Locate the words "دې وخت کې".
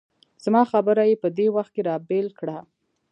1.37-1.81